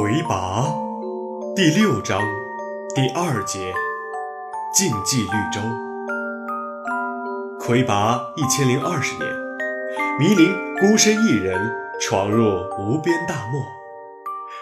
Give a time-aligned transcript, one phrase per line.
[0.00, 0.72] 魁拔
[1.56, 2.22] 第六章
[2.94, 3.74] 第二节
[4.72, 5.60] 竞技绿洲。
[7.58, 9.28] 魁拔一千零二十年，
[10.20, 11.60] 迷林孤身一人
[12.00, 12.44] 闯入
[12.78, 13.60] 无边大漠，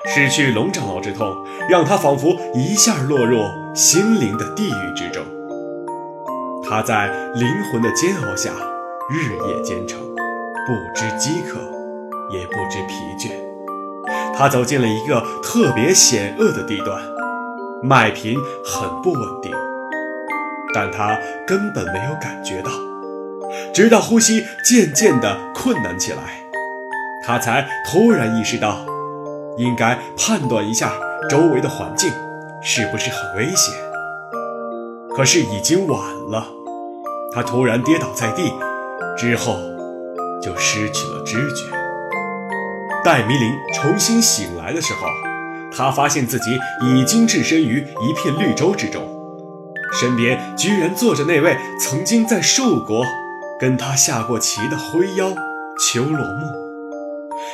[0.06, 1.36] 失去龙长老之痛，
[1.68, 3.42] 让他仿佛一下落入
[3.74, 5.22] 心灵的地狱之中。
[6.66, 8.52] 他在灵魂的煎熬下
[9.10, 11.60] 日夜兼程，不知饥渴，
[12.30, 13.45] 也不知疲倦。
[14.36, 17.00] 他走进了一个特别险恶的地段，
[17.82, 19.52] 麦频很不稳定，
[20.74, 22.70] 但他根本没有感觉到。
[23.72, 26.22] 直到呼吸渐渐地困难起来，
[27.26, 28.84] 他才突然意识到，
[29.56, 30.92] 应该判断一下
[31.30, 32.10] 周围的环境
[32.62, 33.74] 是不是很危险。
[35.16, 35.98] 可是已经晚
[36.30, 36.46] 了，
[37.32, 38.52] 他突然跌倒在地，
[39.16, 39.56] 之后
[40.42, 41.75] 就失去了知觉。
[43.06, 45.06] 待迷林重新醒来的时候，
[45.70, 49.00] 他发现自己已经置身于一片绿洲之中，
[49.92, 53.04] 身边居然坐着那位曾经在树国
[53.60, 55.32] 跟他下过棋的灰妖
[55.78, 56.46] 秋罗木。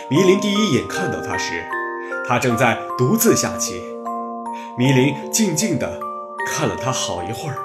[0.08, 1.62] 迷林第一眼看到他时，
[2.26, 3.82] 他正在独自下棋。
[4.78, 6.00] 迷林静静地
[6.48, 7.56] 看了他好一会儿，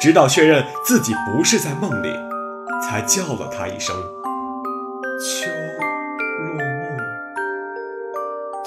[0.00, 2.08] 直到确认自己不是在梦里，
[2.82, 3.94] 才叫了他一声
[5.22, 5.48] “秋”。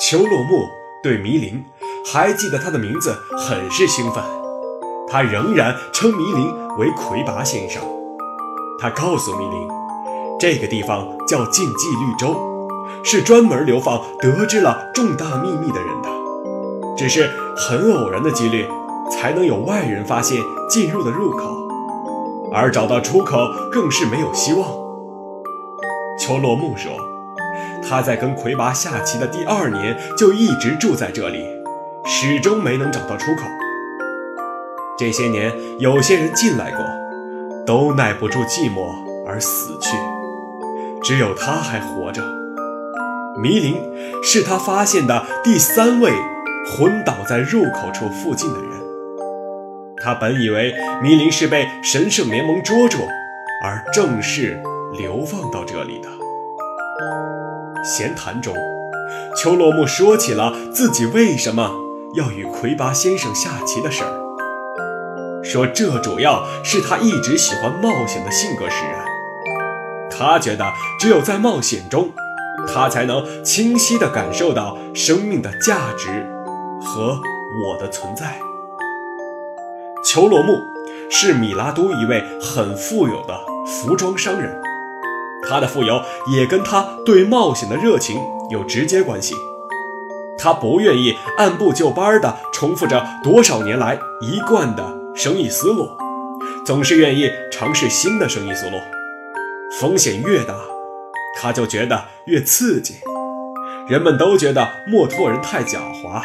[0.09, 0.69] 秋落木
[1.03, 1.61] 对迷林
[2.05, 4.23] 还记得他的名字，很是兴奋。
[5.09, 7.83] 他仍然称迷林为魁拔先生。
[8.79, 9.67] 他告诉迷林，
[10.39, 12.39] 这个地方叫禁忌绿洲，
[13.03, 16.09] 是专门流放得知了重大秘密的人的。
[16.95, 18.65] 只是很偶然的几率，
[19.11, 21.49] 才能有外人发现进入的入口，
[22.53, 24.69] 而找到出口更是没有希望。
[26.17, 26.93] 秋落木说。
[27.89, 31.45] 他在跟魁拔下棋的第二年就一直住在这里，
[32.05, 33.43] 始终没能找到出口。
[34.97, 36.85] 这些年，有些人进来过，
[37.65, 38.89] 都耐不住寂寞
[39.25, 39.95] 而死去，
[41.01, 42.23] 只有他还活着。
[43.41, 43.77] 迷林
[44.23, 46.11] 是他发现的第三位
[46.75, 48.69] 昏倒在入口处附近的人。
[50.03, 52.97] 他本以为迷林是被神圣联盟捉住，
[53.63, 54.59] 而正式
[54.97, 56.16] 流放到这里的。
[57.87, 58.53] 闲谈中，
[59.37, 61.71] 秋落木说起了自己为什么
[62.15, 69.05] 要与魁拔先生下棋的事儿，说这主要是他一直喜欢冒险的性格使然。
[70.11, 70.65] 他觉得
[70.99, 72.09] 只有在冒险中，
[72.67, 76.27] 他才能清晰地感受到生命的价值
[76.81, 77.17] 和
[77.65, 78.37] 我的存在。
[80.03, 80.59] 裘罗木
[81.09, 84.61] 是米拉都一位很富有的服装商人。
[85.47, 88.19] 他的富有也跟他对冒险的热情
[88.49, 89.33] 有直接关系。
[90.37, 95.89] 他不愿意按部就班地重复着多少年来一贯的生意思路，
[96.65, 98.77] 总是愿意尝试新的生意思路。
[99.79, 100.55] 风险越大，
[101.41, 102.95] 他就觉得越刺激。
[103.87, 106.21] 人们都觉得墨拓人太狡猾，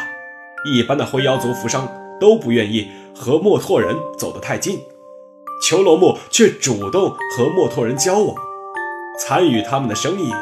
[0.75, 1.87] 一般的灰妖族服商
[2.19, 4.79] 都不愿意和墨拓人走得太近。
[5.67, 8.35] 裘罗木却主动和墨拓人交往。
[9.25, 10.33] 参与他们的生意，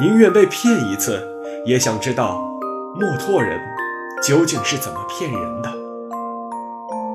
[0.00, 1.22] 宁愿被骗一次，
[1.64, 2.36] 也想知道
[2.98, 3.60] 墨拓人
[4.26, 5.72] 究竟是怎么骗人的。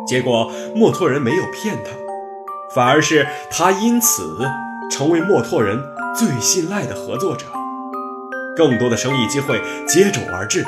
[0.07, 1.91] 结果墨拓人没有骗他，
[2.73, 4.49] 反而是他因此
[4.89, 5.77] 成为墨拓人
[6.15, 7.45] 最信赖的合作者。
[8.55, 10.63] 更多的生意机会接踵而至，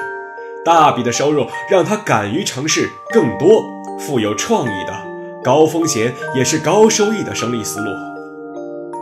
[0.66, 3.63] 大笔的收入让他敢于尝试更多
[3.97, 4.94] 富有创意的、
[5.41, 8.09] 高风险也是高收益的生意思路。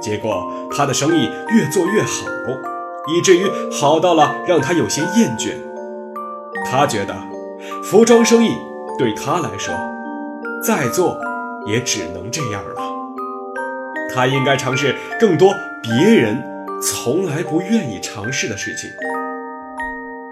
[0.02, 2.26] 结果，他的生意越做越好，
[3.16, 5.54] 以至于好到了让他有些厌倦。
[6.70, 7.16] 他觉得，
[7.84, 8.56] 服装生意
[8.98, 9.74] 对他来说，
[10.64, 11.18] 再做
[11.66, 12.82] 也只能这样了。
[14.14, 16.42] 他应该尝试更多别人
[16.82, 18.90] 从来不愿意尝试的事情。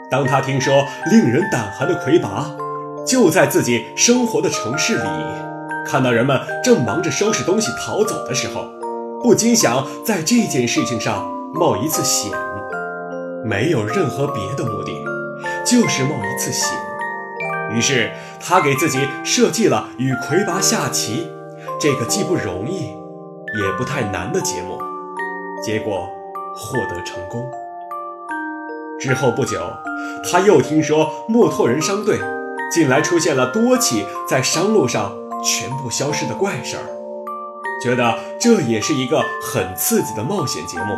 [0.09, 2.49] 当他听说令人胆寒的魁拔
[3.05, 5.03] 就在自己生活的城市里，
[5.85, 8.67] 看到人们正忙着收拾东西逃走的时候，
[9.25, 12.31] 不禁想在这件事情上冒一次险，
[13.43, 14.91] 没有任何别的目的，
[15.65, 16.69] 就是冒一次险。
[17.71, 21.27] 于是他给自己设计了与魁拔下棋
[21.79, 22.81] 这个既不容易
[23.59, 24.77] 也不太难的节目，
[25.59, 26.07] 结果
[26.55, 27.43] 获得成功。
[28.99, 29.59] 之后不久，
[30.23, 32.19] 他又听说墨拓人商队
[32.71, 35.11] 近来出现了多起在商路上
[35.43, 36.83] 全部消失的怪事儿。
[37.83, 40.95] 觉得这也是一个很刺激的冒险节目，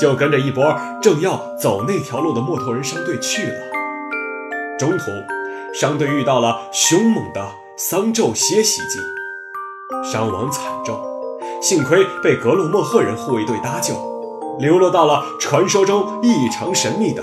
[0.00, 3.54] 就跟着一波正要走那条路的墨头人商队去了。
[4.78, 5.04] 中途，
[5.72, 7.46] 商队遇到了凶猛的
[7.76, 8.98] 桑昼蝎袭击，
[10.12, 11.00] 伤亡惨重。
[11.62, 13.94] 幸亏被格鲁莫赫人护卫队搭救，
[14.58, 17.22] 流落到了传说中异常神秘的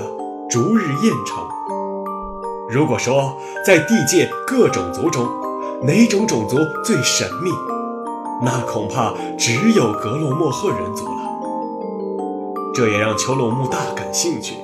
[0.50, 1.48] 逐日宴城。
[2.69, 5.30] 如果说在地界各种族中，
[5.83, 7.51] 哪种种族最神秘，
[8.43, 11.21] 那恐怕只有格洛莫赫人族了。
[12.73, 14.55] 这也让丘鲁木大感兴趣。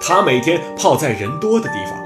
[0.00, 1.98] 他每天泡在人多的地方，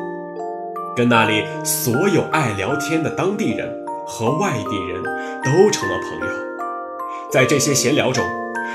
[0.94, 3.74] 跟那里所有爱聊天的当地人
[4.06, 5.02] 和外地人
[5.42, 6.34] 都成了朋友。
[7.32, 8.24] 在这些闲聊中，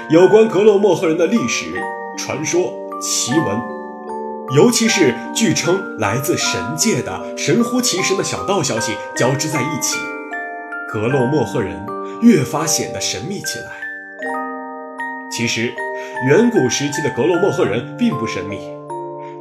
[0.09, 1.73] 有关格洛莫赫人的历史、
[2.17, 3.61] 传说、奇闻，
[4.55, 9.97] 尤其是据称来自神界的神乎其神的小道消息交织在一起，
[10.91, 11.73] 格洛莫赫人
[12.21, 13.71] 越发显得神秘起来。
[15.31, 15.71] 其实，
[16.27, 18.59] 远古时期的格洛莫赫人并不神秘。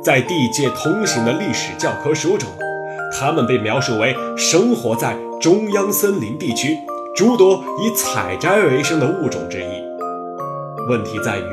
[0.00, 2.49] 在地界通行的历史教科书中，
[3.19, 6.79] 他们被描述为生活在中央森林地区
[7.17, 10.88] 诸多以采摘为生的物种之一。
[10.88, 11.50] 问题在于，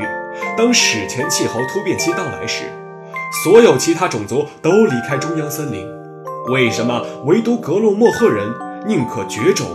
[0.56, 2.66] 当史前气候突变期到来时，
[3.44, 5.88] 所有其他种族都离开中央森林，
[6.52, 8.48] 为什么唯独格洛莫赫人
[8.86, 9.68] 宁可绝种，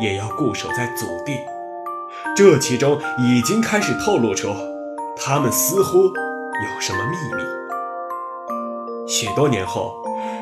[0.00, 1.32] 也要固守在祖地？
[2.36, 4.48] 这其中已经开始透露出，
[5.16, 7.42] 他们似乎有什么秘密。
[9.06, 9.94] 许多年后，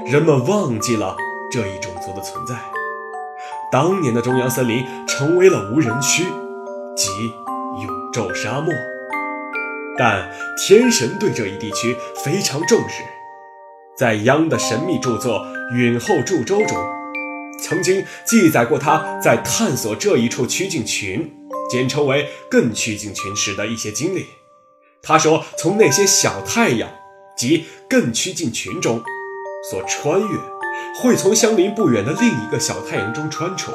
[0.07, 1.17] 人们忘记了
[1.51, 2.55] 这一种族的存在。
[3.71, 6.25] 当年的中央森林成为了无人区，
[6.95, 7.09] 即
[7.83, 8.73] 永昼沙漠。
[9.99, 13.03] 但天神对这一地区非常重视，
[13.97, 15.41] 在央的神秘著作
[15.77, 16.79] 《允后祝州》中，
[17.63, 21.33] 曾经记载过他在探索这一处曲径群，
[21.71, 24.27] 简称为艮曲径群时的一些经历。
[25.03, 26.89] 他说，从那些小太阳。
[27.35, 29.03] 及更曲近群中
[29.71, 30.39] 所穿越，
[31.01, 33.73] 会从相邻不远的另一个小太阳中穿出，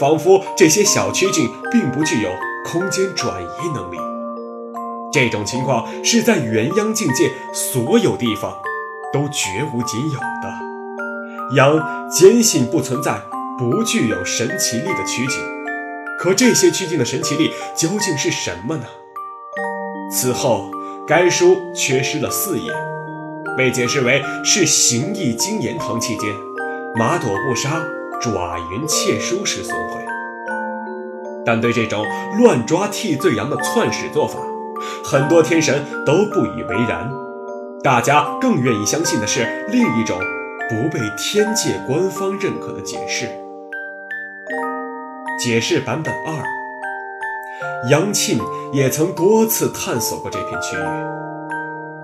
[0.00, 2.30] 仿佛这些小曲径并不具有
[2.64, 3.96] 空间转移能力。
[5.12, 8.56] 这种情况是在元央境界所有地方
[9.12, 10.67] 都绝无仅有的。
[11.52, 13.20] 羊坚信不存在
[13.58, 15.40] 不具有神奇力的曲径，
[16.18, 18.84] 可这些曲径的神奇力究竟是什么呢？
[20.12, 20.70] 此后。
[21.08, 22.70] 该书缺失了四页，
[23.56, 26.28] 被解释为是行义经言堂期间
[26.98, 27.82] 马朵布沙
[28.20, 30.04] 爪云窃书时损毁。
[31.46, 32.04] 但对这种
[32.38, 34.38] 乱抓替罪羊的篡史做法，
[35.02, 37.10] 很多天神都不以为然。
[37.82, 40.20] 大家更愿意相信的是另一种
[40.68, 43.28] 不被天界官方认可的解释。
[45.38, 46.42] 解释版本二。
[47.90, 48.40] 杨庆
[48.72, 50.80] 也曾多次探索过这片区域，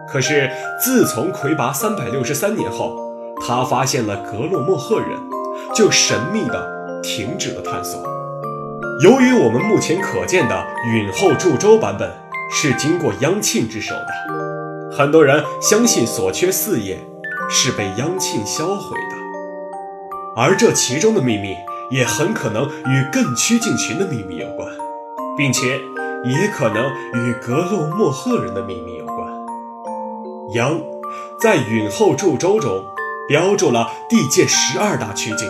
[0.08, 0.49] 可是
[0.81, 2.96] 自从魁拔三百六十三年后，
[3.44, 5.08] 他发现了格洛莫赫人，
[5.75, 8.00] 就神秘地停止了探索。
[9.02, 12.08] 由于我们目前可见的允后祝州版本
[12.52, 17.05] 是经过央庆之手的，很多人相信所缺四页
[17.49, 19.17] 是被央庆销毁的，
[20.37, 21.55] 而这其中的秘密
[21.91, 24.69] 也很可能与更趋近群的秘密有关。
[25.36, 25.81] 并且
[26.24, 29.29] 也可能与格洛莫赫人的秘密有关。
[30.53, 30.81] 羊
[31.41, 32.84] 在允后祝州中
[33.29, 35.48] 标注了地界十二大曲径，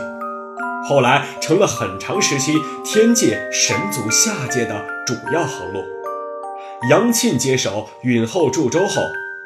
[0.88, 5.84] 后来成了很长时期天界神族下界的主要航路。
[6.88, 9.02] 杨庆接手允后祝州后，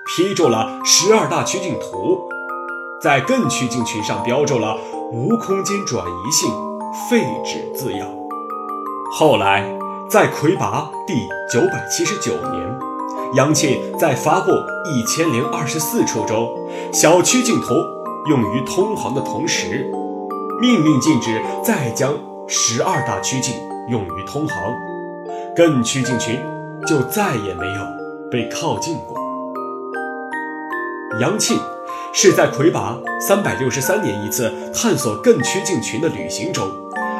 [0.06, 2.28] 批注了十二大曲径图，
[3.02, 4.76] 在更曲径群上标注了
[5.12, 6.50] “无空间转移性
[7.08, 8.08] 废止”字样。
[9.12, 9.76] 后来。
[10.10, 12.78] 在魁拔第九百七十九年，
[13.34, 14.50] 杨庆在发布
[14.86, 16.48] 一千零二十四处中
[16.94, 17.74] 小曲径图
[18.30, 19.92] 用于通航的同时，
[20.62, 22.14] 命令禁止再将
[22.46, 23.54] 十二大区径
[23.90, 24.56] 用于通航，
[25.54, 26.40] 更曲径群
[26.86, 27.82] 就再也没有
[28.30, 29.14] 被靠近过。
[31.20, 31.58] 杨庆
[32.12, 36.68] 是在魁拔三百六十三年一次探索更曲径群的旅行中，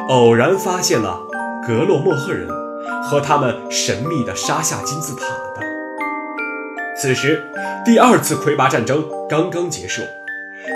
[0.09, 1.19] 偶然发现了
[1.67, 2.47] 格洛莫赫人。
[3.03, 5.65] 和他们神秘的沙下金字塔的。
[6.99, 7.43] 此时，
[7.85, 10.01] 第二次魁拔战争刚刚结束，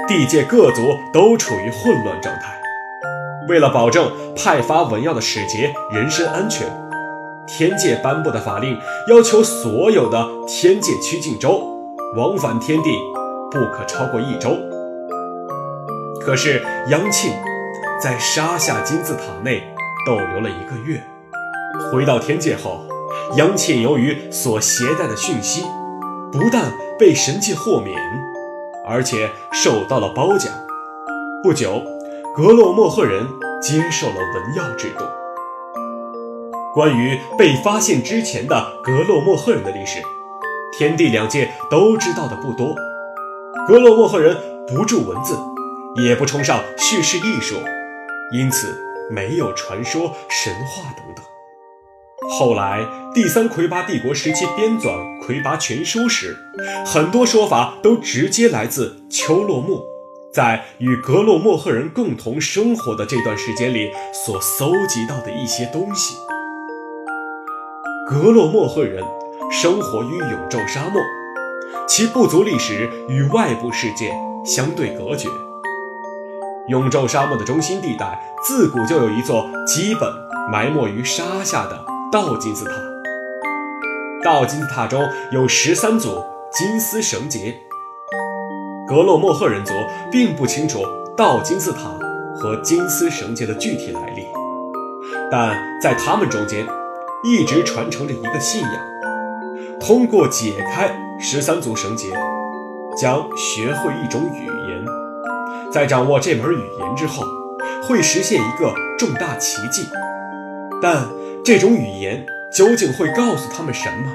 [0.07, 0.81] 地界各族
[1.13, 2.59] 都处于混乱状态。
[3.47, 6.67] 为了保证派发文要的使节人身安全，
[7.45, 8.77] 天界颁布的法令
[9.09, 11.61] 要求所有的天界曲径舟
[12.15, 12.97] 往返天地
[13.53, 14.57] 不可超过一周。
[16.19, 17.31] 可是杨庆
[18.01, 19.63] 在沙下金字塔内
[20.05, 21.01] 逗留了一个月。
[21.91, 22.81] 回到天界后，
[23.35, 25.63] 杨庆由于所携带的讯息，
[26.31, 27.95] 不但被神界豁免，
[28.87, 30.51] 而且受到了褒奖。
[31.43, 31.81] 不久，
[32.35, 33.27] 格洛莫赫人
[33.61, 35.05] 接受了文耀制度。
[36.73, 40.01] 关于被发现之前的格洛莫赫人的历史，
[40.77, 42.75] 天地两界都知道的不多。
[43.65, 44.35] 格洛莫赫人
[44.67, 45.37] 不著文字，
[45.95, 47.55] 也不崇尚叙事艺术，
[48.33, 48.77] 因此
[49.09, 51.23] 没有传说、神话等等。
[52.29, 54.87] 后来，第三魁拔帝国时期编纂
[55.25, 56.35] 《魁拔全书》时，
[56.85, 59.81] 很多说法都直接来自丘洛木
[60.33, 63.89] 在与格洛莫赫人共同生活的这段时间里
[64.25, 66.17] 所搜集到的一些东西。
[68.09, 69.01] 格洛莫赫人
[69.49, 71.01] 生活于永昼沙漠，
[71.87, 74.13] 其部族历史与外部世界
[74.45, 75.27] 相对隔绝。
[76.67, 80.09] 永昼沙漠的中心地带自古就有一座基本
[80.51, 81.85] 埋没于沙下的。
[82.11, 82.71] 倒金字塔，
[84.23, 87.59] 倒金字塔中有十三组金丝绳结。
[88.87, 89.73] 格洛莫赫人族
[90.11, 90.85] 并不清楚
[91.17, 91.79] 倒金字塔
[92.35, 94.27] 和金丝绳结的具体来历，
[95.31, 96.67] 但在他们中间
[97.23, 98.71] 一直传承着一个信仰：
[99.85, 102.07] 通过解开十三组绳结，
[102.95, 104.85] 将学会一种语言，
[105.73, 107.21] 在掌握这门语言之后，
[107.85, 109.85] 会实现一个重大奇迹。
[110.81, 111.05] 但
[111.43, 112.25] 这种语言
[112.55, 114.09] 究竟会告诉他们什么？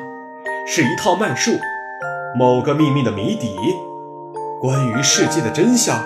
[0.67, 1.53] 是一套脉术，
[2.35, 3.55] 某个秘密的谜底，
[4.63, 6.03] 关于世界的真相，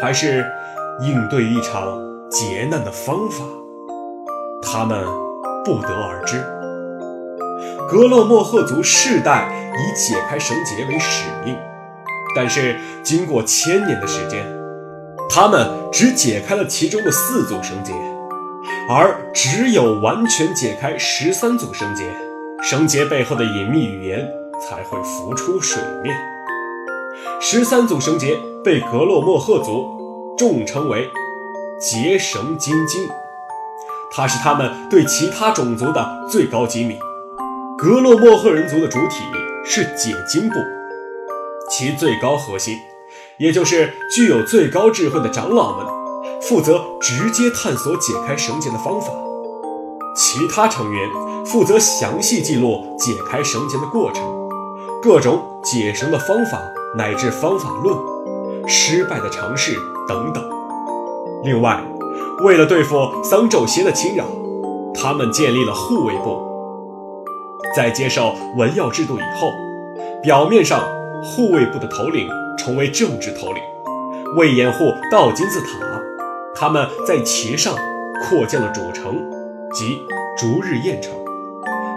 [0.00, 0.44] 还是
[1.02, 1.96] 应对一场
[2.28, 3.44] 劫难的方法？
[4.60, 5.04] 他们
[5.64, 6.44] 不得而知。
[7.88, 11.56] 格洛莫赫族世代以解开绳结为使命，
[12.36, 14.44] 但是经过千年的时间，
[15.30, 17.94] 他们只解开了其中的四组绳结。
[18.90, 22.04] 而只有完全解开十三组绳结，
[22.62, 24.28] 绳结背后的隐秘语言
[24.60, 26.14] 才会浮出水面。
[27.40, 31.08] 十三组绳结被格洛莫赫族众称为
[31.80, 33.00] “结绳金经”，
[34.12, 36.98] 它是他们对其他种族的最高机密。
[37.78, 39.22] 格洛莫赫人族的主体
[39.64, 40.56] 是解经部，
[41.70, 42.76] 其最高核心，
[43.36, 45.86] 也就是具有最高智慧的长老们。
[46.42, 49.12] 负责直接探索解开绳结的方法，
[50.16, 51.08] 其他成员
[51.46, 54.24] 负责详细记录解开绳结的过程、
[55.00, 56.60] 各种解绳的方法
[56.96, 57.96] 乃至方法论、
[58.66, 60.42] 失败的尝试等等。
[61.44, 61.80] 另外，
[62.42, 64.24] 为了对付桑宙邪的侵扰，
[64.92, 66.47] 他们建立了护卫部。
[67.76, 69.52] 在接受文耀制度以后，
[70.22, 70.80] 表面上
[71.22, 73.62] 护卫部的头领成为政治头领，
[74.36, 75.68] 为掩护道金字塔。
[76.54, 77.76] 他们在其上
[78.22, 79.14] 扩建了主城，
[79.72, 79.98] 即
[80.36, 81.12] 逐日宴城，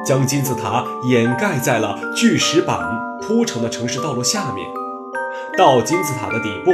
[0.06, 2.80] 将金字塔掩盖在了巨石板
[3.22, 4.66] 铺成的城市道路下面。
[5.58, 6.72] 到金字塔的底部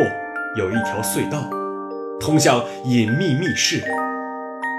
[0.58, 1.40] 有一条隧道，
[2.20, 3.82] 通向隐秘密室。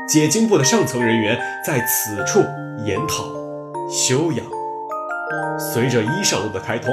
[0.08, 2.40] 解经部的上层人员在此处
[2.84, 3.24] 研讨、
[3.88, 4.44] 修养。
[5.58, 6.92] 随着伊上路的开通，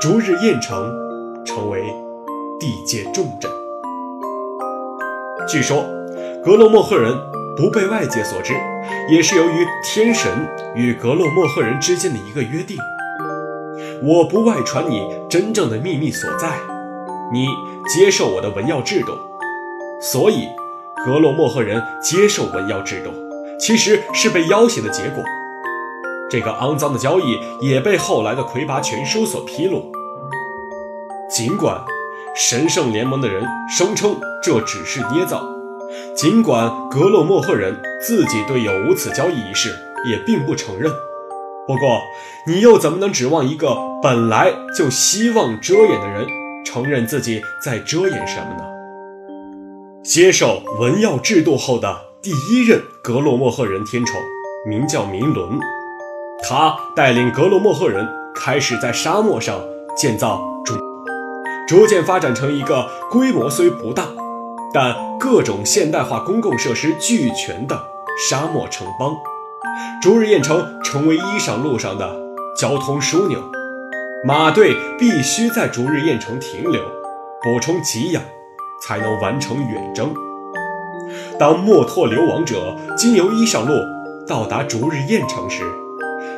[0.00, 0.92] 逐日燕城
[1.44, 1.94] 成为
[2.58, 3.50] 地界重镇。
[5.48, 5.84] 据说，
[6.44, 7.16] 格洛莫赫人
[7.56, 8.52] 不被外界所知，
[9.08, 10.30] 也是由于天神
[10.74, 12.76] 与格洛莫赫人之间的一个约定：
[14.02, 16.58] 我不外传你真正的秘密所在，
[17.32, 17.46] 你
[17.88, 19.12] 接受我的文耀制度。
[20.00, 20.48] 所以，
[21.04, 23.10] 格洛莫赫人接受文耀制度，
[23.58, 25.22] 其实是被要挟的结果。
[26.30, 29.90] 这个肮脏的交易也被后来的魁拔全书所披露。
[31.30, 31.80] 尽管。
[32.36, 35.42] 神圣联盟的人声称这只是捏造，
[36.14, 39.74] 尽管格洛莫赫人自己对有无此交易一事
[40.08, 40.92] 也并不承认。
[41.66, 42.00] 不过，
[42.46, 46.28] 你又怎么能指望一个本来就希望遮掩的人
[46.64, 48.62] 承认自己在遮掩什么呢？
[50.04, 54.14] 接受文耀制度后的第一任格洛莫赫人天宠
[54.64, 55.58] 名叫明伦，
[56.46, 59.58] 他带领格罗莫赫人开始在沙漠上
[59.96, 60.40] 建造。
[61.66, 64.06] 逐渐发展成一个规模虽不大，
[64.72, 67.78] 但各种现代化公共设施俱全的
[68.30, 69.14] 沙漠城邦。
[70.00, 72.16] 逐日燕城成为伊上路上的
[72.58, 73.38] 交通枢纽，
[74.24, 76.80] 马队必须在逐日燕城停留，
[77.42, 78.22] 补充给养，
[78.82, 80.14] 才能完成远征。
[81.38, 83.74] 当墨拓流亡者经由伊上路
[84.26, 85.62] 到达逐日燕城时，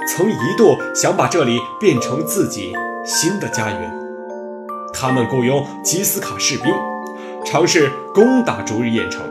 [0.06, 2.72] 曾一度想把这里变成自己
[3.04, 3.92] 新的家园。
[4.92, 6.74] 他们雇佣吉斯卡士兵，
[7.44, 9.22] 尝试攻打逐日燕城。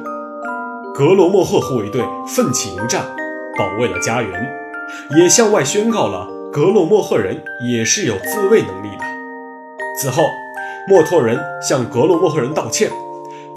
[0.96, 3.06] 格罗莫赫护卫队奋起迎战，
[3.58, 4.50] 保卫了家园，
[5.18, 9.06] 也向外宣告了格罗莫赫人也是有自卫能力的。
[10.02, 10.24] 此后，
[10.88, 12.90] 墨脱人向格罗莫赫人道歉，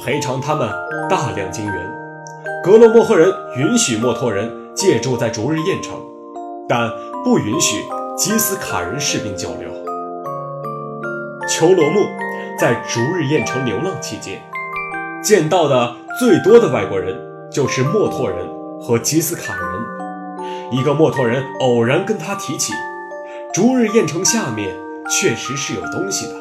[0.04, 0.68] 赔偿他们
[1.08, 1.74] 大量金元。
[2.62, 5.94] 格罗莫赫人允许墨脱人借住在逐日宴城，
[6.68, 6.90] 但
[7.24, 7.76] 不允许
[8.16, 9.70] 基斯卡人士兵交流。
[11.48, 12.00] 丘罗木
[12.58, 14.40] 在逐日宴城流浪期间，
[15.22, 17.18] 见到的最多的外国人
[17.50, 18.46] 就是墨脱人
[18.80, 19.62] 和基斯卡人。
[20.70, 22.72] 一个墨脱人偶然跟他提起，
[23.52, 24.74] 逐日宴城下面
[25.10, 26.34] 确实是有东西的。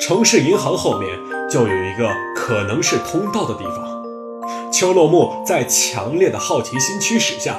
[0.00, 1.10] 城市银行后面
[1.50, 4.02] 就有一个可能是通道的地方。
[4.72, 7.58] 丘洛木在强烈的好奇心驱使下，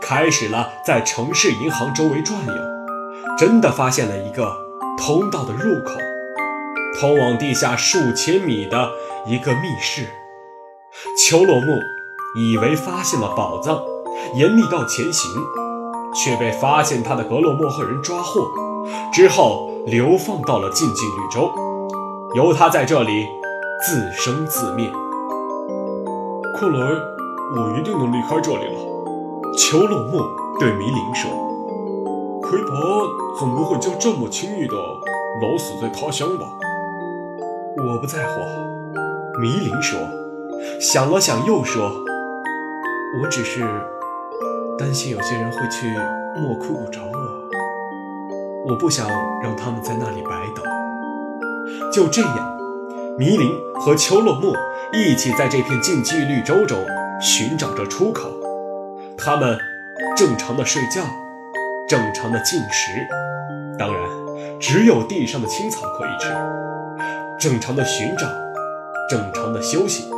[0.00, 2.52] 开始了在城市银行周围转悠，
[3.36, 4.56] 真的发现了一个
[4.96, 5.92] 通道的入口，
[6.98, 8.90] 通往地下数千米的
[9.26, 10.08] 一个密室。
[11.16, 11.78] 裘洛木
[12.36, 13.82] 以为发现了宝藏，
[14.34, 15.30] 沿密道前行，
[16.14, 18.48] 却被发现他的格洛莫赫人抓获，
[19.12, 21.52] 之后流放到了禁忌绿洲。
[22.34, 23.26] 由他在这里
[23.86, 24.90] 自生自灭。
[26.58, 26.78] 看来
[27.56, 28.97] 我一定能离开这里了。
[29.56, 30.20] 秋落木
[30.58, 31.30] 对迷林说
[32.42, 32.70] ：“魁拔
[33.38, 36.44] 总不会就这么轻易的老死在他乡吧？”
[37.78, 38.40] 我不在乎。
[39.40, 39.98] 迷林说，
[40.80, 41.90] 想了想又说
[43.22, 43.62] ：“我只是
[44.78, 45.86] 担心有些人会去
[46.40, 49.08] 莫枯谷找我，我不想
[49.42, 50.64] 让他们在那里白等。”
[51.92, 52.58] 就这样，
[53.18, 54.52] 迷林和秋落木
[54.92, 56.78] 一起在这片禁忌绿洲中
[57.20, 58.28] 寻找着出口。
[59.18, 59.58] 他们
[60.16, 61.02] 正常的睡觉，
[61.88, 62.92] 正常的进食，
[63.76, 64.02] 当然
[64.60, 66.28] 只有地上的青草可以吃。
[67.38, 68.26] 正常的寻找，
[69.10, 70.08] 正常的休息。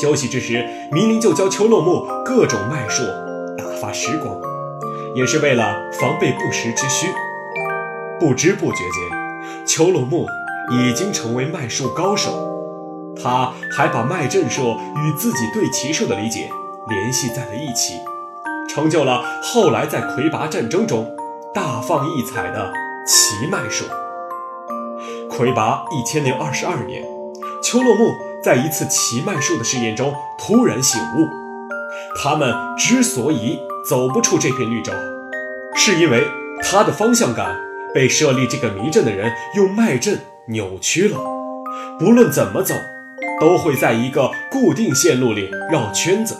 [0.00, 3.02] 休息之时，迷林就教丘洛木各种脉术，
[3.56, 4.38] 打发时光，
[5.14, 7.06] 也是为了防备不时之需。
[8.20, 10.26] 不知不觉间，丘洛木。
[10.72, 12.30] 已经成为脉术高手，
[13.22, 16.48] 他还把脉阵术与自己对骑术的理解
[16.88, 17.94] 联系在了一起，
[18.68, 21.06] 成就了后来在魁拔战争中
[21.54, 22.72] 大放异彩的
[23.06, 23.84] 奇脉术。
[25.30, 27.02] 魁拔一千零二十二年，
[27.62, 31.28] 丘洛木在一次奇脉术的试验中突然醒悟，
[32.22, 34.92] 他们之所以走不出这片绿洲，
[35.74, 36.26] 是因为
[36.62, 37.56] 他的方向感
[37.94, 40.18] 被设立这个迷阵的人用脉阵。
[40.46, 41.18] 扭曲了，
[41.98, 42.74] 不论怎么走，
[43.40, 46.36] 都会在一个固定线路里绕圈子。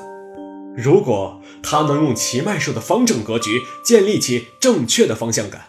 [0.76, 5.66] 如果他能用奇脉术的方正格局建立起正确的方向感，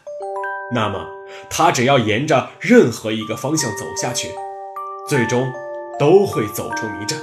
[0.73, 1.05] 那么
[1.49, 4.29] 他只要沿着任何一个方向走下去，
[5.07, 5.51] 最终
[5.99, 7.19] 都会走出迷阵。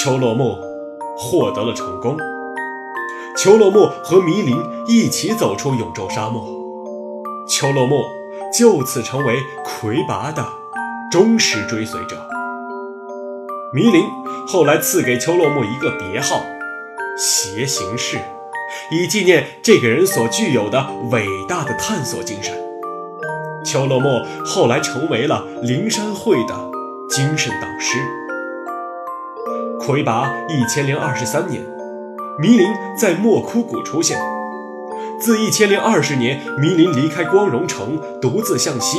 [0.00, 0.56] 丘洛木
[1.16, 2.16] 获得了成功。
[3.36, 6.46] 丘洛木和迷林一起走出永昼沙漠。
[7.48, 8.02] 丘洛木。
[8.52, 10.46] 就此成为魁拔的
[11.10, 12.28] 忠实追随者。
[13.74, 14.04] 迷林
[14.46, 16.42] 后来赐给丘洛木一个别号
[17.16, 18.18] “邪行士”，
[18.92, 22.54] 以纪念这个人所具有的伟大的探索精神。
[23.64, 26.54] 丘洛木后来成为了灵山会的
[27.08, 27.96] 精神导师。
[29.80, 31.62] 魁拔一千零二十三年，
[32.38, 34.18] 迷林在莫枯谷出现。
[35.18, 38.98] 自一千零二十年，迷林离开光荣城，独自向西，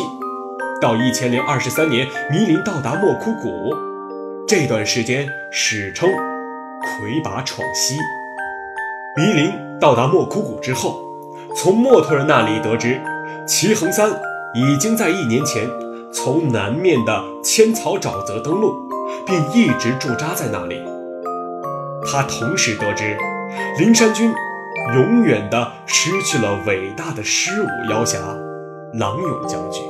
[0.82, 3.93] 到一千零二十三年，迷林到达莫枯谷，
[4.46, 6.10] 这段时间史称
[6.84, 7.98] “魁拔闯西”。
[9.16, 11.02] 迷林到达莫枯谷之后，
[11.56, 13.02] 从墨脱人那里得知，
[13.48, 14.12] 齐恒三
[14.54, 15.70] 已经在一年前
[16.12, 18.76] 从南面的千草沼泽登陆，
[19.26, 20.82] 并一直驻扎在那里。
[22.06, 23.18] 他同时得知，
[23.80, 24.34] 灵山军。
[24.96, 28.20] 永远的失去了伟大的狮舞妖侠
[28.96, 29.82] 郎勇将军。